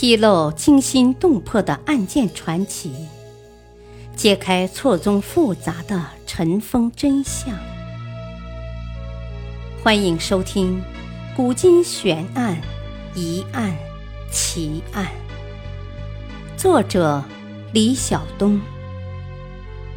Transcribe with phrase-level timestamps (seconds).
[0.00, 2.94] 披露惊心动魄的案件传奇，
[4.14, 7.52] 揭开错综复杂的尘封真相。
[9.82, 10.80] 欢迎收听
[11.36, 12.56] 《古今悬案、
[13.16, 13.76] 疑案、
[14.30, 15.04] 奇案》，
[16.56, 17.20] 作者
[17.72, 18.60] 李晓东，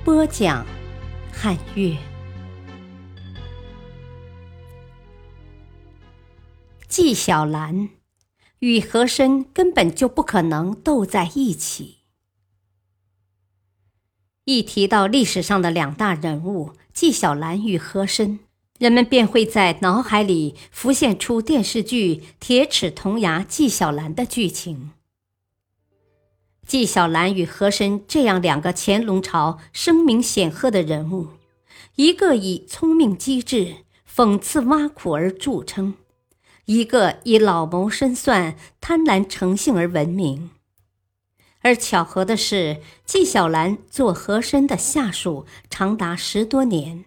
[0.04, 0.66] 播讲
[1.32, 1.96] 汉月。
[6.88, 7.88] 纪晓岚
[8.62, 11.98] 与和珅根本就不可能斗在一起。
[14.46, 18.40] 一提到历史上的两大人物纪晓岚与和珅，
[18.78, 24.92] 人们便会在脑海里浮现出电视剧《铁齿铜牙纪晓岚》的剧情。
[26.68, 31.30] 纪晓岚与和珅这样两个乾隆朝声名显赫的人物，
[31.96, 35.96] 一个以聪明机智、讽刺挖苦而著称。
[36.66, 40.52] 一个以老谋深算、贪婪成性而闻名，
[41.62, 47.06] 而巧合的是，纪晓岚做和珅的下属长达十多年，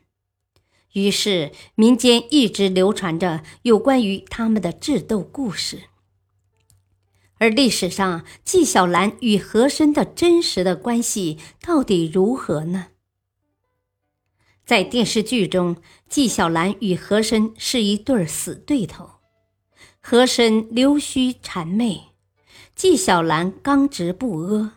[0.92, 5.84] 于是民间一直流传着有关于他们的智斗故事。
[7.38, 12.88] 而历史上纪晓岚与和珅的真实的关系到底如何呢？
[14.64, 15.76] 在电视剧中，
[16.08, 19.13] 纪晓岚与和珅是一对死对头。
[20.06, 22.08] 和珅溜须谄媚，
[22.76, 24.74] 纪晓岚刚直不阿，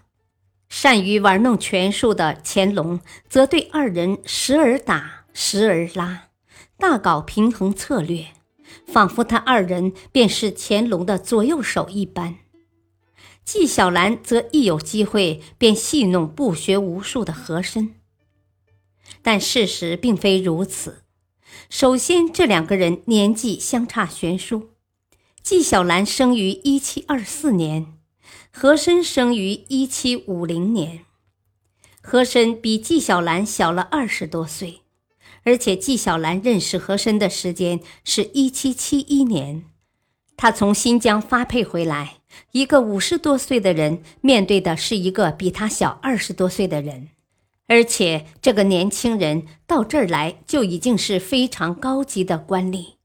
[0.70, 6.30] 善于玩弄权术的乾隆则对二人时而打，时而拉，
[6.78, 8.28] 大搞平衡策略，
[8.86, 12.38] 仿佛他二人便是乾隆的左右手一般。
[13.44, 17.96] 纪晓岚则一有机会便戏弄不学无术的和珅，
[19.22, 21.04] 但事实并非如此。
[21.70, 24.70] 首先，这两个人年纪相差悬殊。
[25.50, 27.94] 纪晓岚生于一七二四年，
[28.52, 31.06] 和珅生于一七五零年。
[32.02, 34.82] 和珅比纪晓岚小了二十多岁，
[35.46, 39.64] 而且纪晓岚认识和珅的时间是一七七一年。
[40.36, 42.18] 他从新疆发配回来，
[42.52, 47.08] 一个五十多岁的人面对的是一个比他小二十多岁的人，
[47.68, 52.96] 而且这个年轻人到这儿来就已经是非常高级的官吏。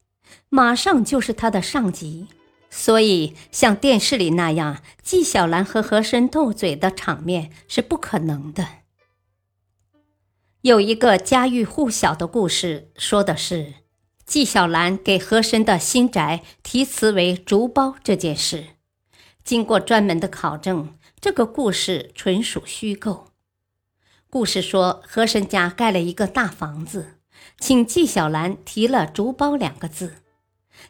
[0.49, 2.27] 马上就是他的上级，
[2.75, 8.67] 所以像电视里那样，纪晓岚和和珅斗嘴的场面是不可能的。
[10.61, 13.75] 有一个家喻户晓的故事，说的是
[14.25, 18.65] 纪晓岚给和珅的新宅题词为“竹包”这件事。
[19.43, 23.27] 经过专门的考证，这个故事纯属虚构。
[24.31, 27.19] 故事说，和珅家盖了一个大房子，
[27.59, 30.22] 请纪晓岚提了“竹包”两个字。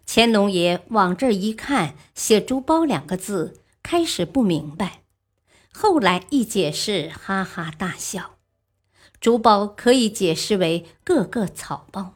[0.05, 5.01] 乾隆爷往这一看，写“竹包”两个字，开始不明白，
[5.71, 8.35] 后来一解释，哈哈大笑。
[9.19, 12.15] 竹包可以解释为各个草包。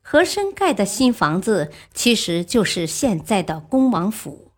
[0.00, 4.50] 和珅盖的新房子其实就是现在的恭王府，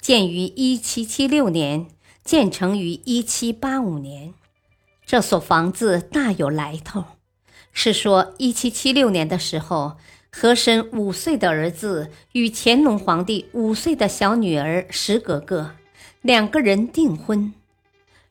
[0.00, 1.88] 建于一七七六年，
[2.22, 4.34] 建成于一七八五年。
[5.04, 7.04] 这所房子大有来头，
[7.72, 9.96] 是说一七七六年的时候。
[10.34, 15.76] 和珅五岁的儿子与乾隆皇帝五岁的小女儿石格格
[16.22, 17.52] 两个人订婚，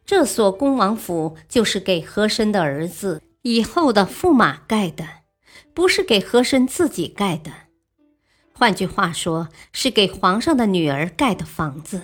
[0.05, 5.05] 这所恭王府就是给和珅的儿子以后的驸马盖的，
[5.73, 7.51] 不是给和珅自己盖的。
[8.53, 12.01] 换句话说，是给皇上的女儿盖的房子。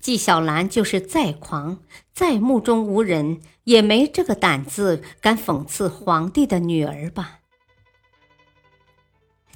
[0.00, 1.78] 纪晓岚就是再狂，
[2.12, 7.41] 再目中无人，也没这个胆子敢讽刺皇帝的女儿吧。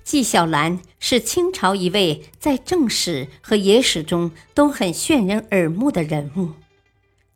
[0.07, 6.51] 纪晓岚是清朝一位在正史和野史中都很炫人耳目的人物。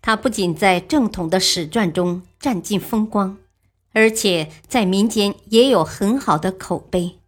[0.00, 3.38] 他不仅在正统的史传中占尽风光，
[3.92, 7.18] 而且在民间也有很好的口碑。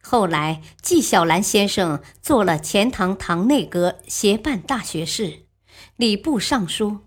[0.00, 5.40] 后来，纪晓岚先生做了钱塘堂内阁协办大学士、
[5.96, 6.98] 礼部尚书，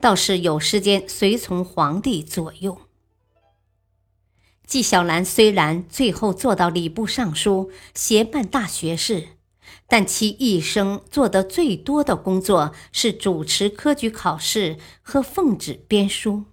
[0.00, 2.85] 倒是有时间随从皇帝左右。
[4.66, 9.28] 纪晓岚虽然最后做到礼部尚书、协办大学士，
[9.86, 16.46] 但其一生做的最多的工作是主持科举考试和奉旨编书。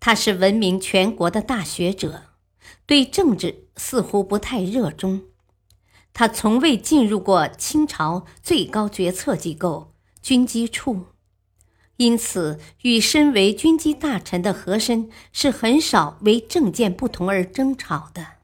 [0.00, 2.22] 他是闻名全国的大学者，
[2.86, 5.24] 对政治似乎不太热衷。
[6.14, 9.92] 他从未进入过清朝最高决策机构
[10.22, 11.11] 军机处。
[11.96, 18.38] 因此，与身为军机大臣的和珅是很少为政见不同而争吵的。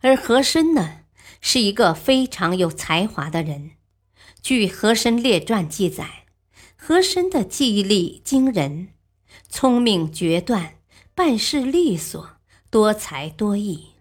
[0.00, 1.00] 而和珅呢，
[1.40, 3.72] 是一个非常有才华的人。
[4.42, 6.26] 据《和珅列传》记载，
[6.76, 8.88] 和珅的记忆力惊人，
[9.48, 10.74] 聪明决断，
[11.14, 12.30] 办事利索，
[12.70, 13.92] 多才多艺。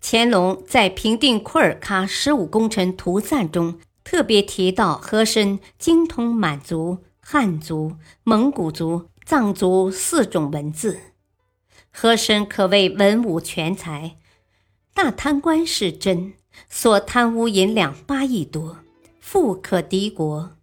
[0.00, 3.80] 乾隆在平定库尔喀十五功臣图赞中
[4.10, 10.98] 特别提到，和珅精通满族、汉族、蒙古族、藏族四种文字。
[11.92, 14.16] 和珅可谓文武全才，
[14.94, 16.32] 大贪官是真，
[16.70, 18.78] 所贪污银两八亿多，
[19.20, 20.56] 富可敌国。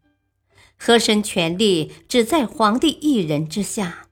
[0.76, 4.08] 和珅权力只在皇帝一人之下，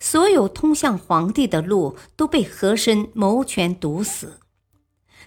[0.00, 4.40] 所有通向皇帝的路都被和珅谋权堵死。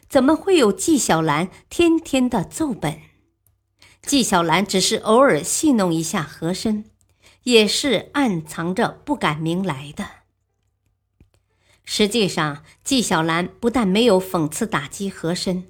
[0.10, 3.00] 怎么会有纪晓岚天天的奏本？
[4.08, 6.86] 纪晓岚只是偶尔戏弄一下和珅，
[7.44, 10.08] 也是暗藏着不敢明来的。
[11.84, 15.66] 实际上，纪晓岚不但没有讽刺打击和珅，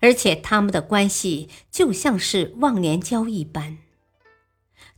[0.00, 3.78] 而且他们的关系就像是忘年交一般。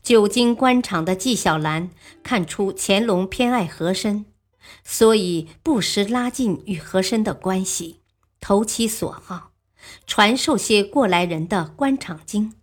[0.02, 1.90] 久经官场的纪晓岚
[2.22, 4.24] 看出乾隆偏爱和珅，
[4.82, 8.00] 所以不时拉近与和珅的关系。
[8.40, 9.50] 投其所好，
[10.06, 12.54] 传授些过来人的官场经，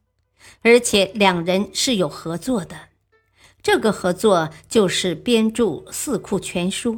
[0.66, 2.90] 而且两人是有合作的。
[3.62, 6.96] 这个合作就是编著《四库全书》。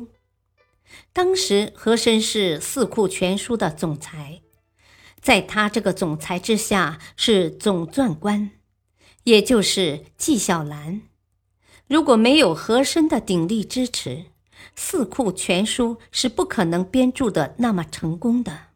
[1.11, 4.41] 当时和珅是《四库全书》的总裁，
[5.19, 8.51] 在他这个总裁之下是总纂官，
[9.25, 11.01] 也就是纪晓岚。
[11.87, 14.09] 如果没有和珅的鼎力支持，
[14.77, 18.67] 《四库全书》是不可能编著的那么成功的。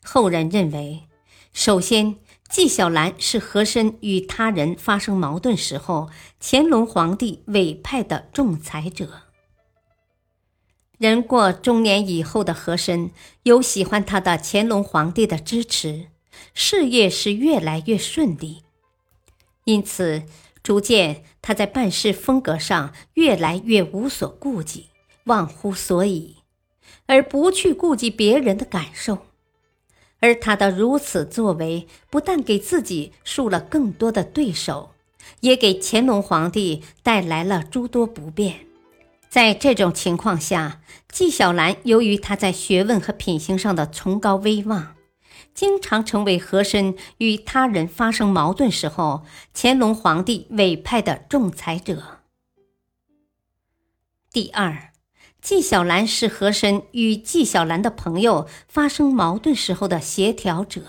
[0.00, 1.08] 后人认为，
[1.52, 2.18] 首先，
[2.54, 6.08] 纪晓岚是和珅与他人发生矛盾时候，
[6.40, 9.22] 乾隆皇帝委派的仲裁者。
[10.96, 13.10] 人过中年以后的和珅，
[13.42, 16.06] 有喜欢他的乾隆皇帝的支持，
[16.54, 18.62] 事业是越来越顺利，
[19.64, 20.22] 因此
[20.62, 24.90] 逐渐他在办事风格上越来越无所顾忌，
[25.24, 26.36] 忘乎所以，
[27.06, 29.26] 而不去顾及别人的感受。
[30.24, 34.94] 而他的如此作为，不但给自己树了更多的对手，
[35.40, 38.60] 也给乾隆皇帝带来了诸多不便。
[39.28, 40.80] 在这种情况下，
[41.12, 44.94] 纪晓岚由于他在学问和品行上的崇高威望，
[45.52, 52.20] 经常成为和珅与他人发生矛盾时候乾隆皇帝委派的仲裁者。
[54.32, 54.93] 第二。
[55.44, 60.80] 纪晓岚是和珅与纪晓岚的朋友发生矛盾时候的协调者。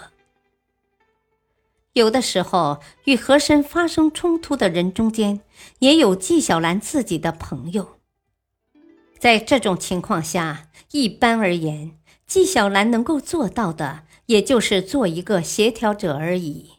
[1.92, 5.42] 有的时候，与和珅发生冲突的人中间，
[5.80, 7.98] 也有纪晓岚自己的朋友。
[9.20, 16.76] 在这种情况下，一般而言，纪晓岚能够做到的，也就是做一个协调者而已。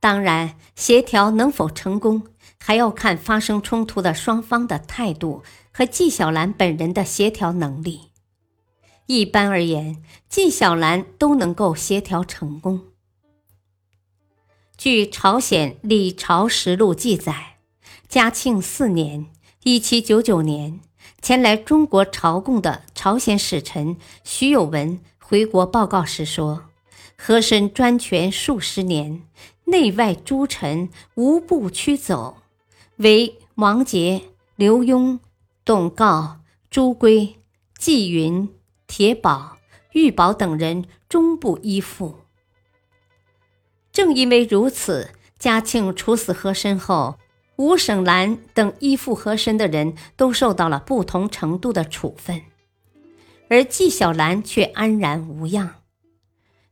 [0.00, 2.24] 当然，协调能否成功，
[2.58, 5.44] 还要看发生冲突的双方的态度。
[5.72, 8.10] 和纪晓岚本人的协调能力，
[9.06, 12.82] 一般而言，纪晓岚都能够协调成功。
[14.76, 17.56] 据朝鲜李朝实录记载，
[18.08, 19.26] 嘉庆四年
[19.64, 20.80] （一七九九年），
[21.20, 26.66] 前来中国朝贡的朝鲜使臣徐有文回国报告时说
[27.18, 29.22] ：“和珅专权数十年，
[29.64, 32.38] 内外诸臣无不屈走，
[32.96, 34.22] 唯王杰、
[34.56, 35.18] 刘墉。”
[35.68, 36.36] 董诰、
[36.70, 37.36] 朱圭、
[37.76, 38.48] 纪云、
[38.86, 39.58] 铁宝、
[39.92, 42.20] 玉宝等人终不依附。
[43.92, 47.18] 正因为如此，嘉庆处死和珅后，
[47.56, 52.44] 吴省兰等依附和珅的人都受到了不同程度的处分，
[53.50, 55.82] 而纪晓岚却安然无恙。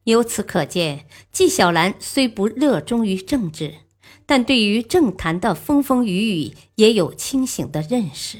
[0.04, 3.74] 由此可见，纪晓岚虽不热衷于政治，
[4.24, 8.38] 但对于政坛的风风雨雨也有清醒的认识。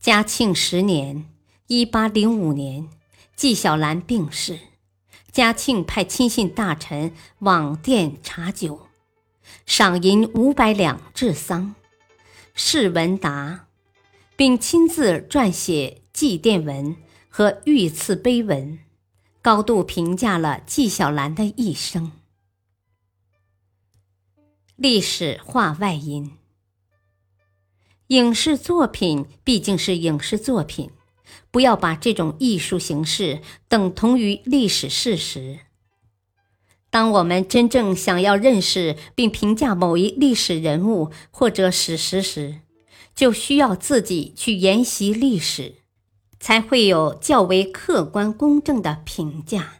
[0.00, 1.26] 嘉庆十年
[1.68, 2.88] （一八零五年），
[3.36, 4.58] 纪晓岚病逝，
[5.30, 8.88] 嘉庆派亲信大臣往殿查酒，
[9.66, 11.74] 赏银五百两治丧，
[12.54, 13.66] 释文达，
[14.36, 16.96] 并亲自撰写祭奠文
[17.28, 18.78] 和御赐碑文，
[19.42, 22.12] 高度评价了纪晓岚的一生。
[24.76, 26.39] 历史话外音。
[28.10, 30.90] 影视作品毕竟是影视作品，
[31.52, 35.60] 不要把这种艺术形式等同于历史事实。
[36.90, 42.62] 当我们真正想要认识并评价某一历史人物或者史实时，
[43.14, 45.76] 就需要自己去研习历史，
[46.40, 49.74] 才会有较为客观公正的评价。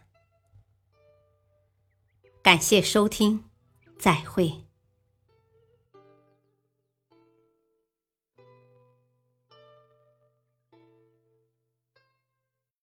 [2.41, 3.43] 感谢收听，
[3.99, 4.70] 再会。